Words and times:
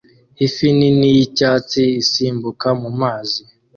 ifi 0.45 0.67
nini 0.77 1.07
y'icyatsi 1.15 1.81
isimbuka 2.01 2.67
mu 2.81 2.89
mazi 2.99 3.41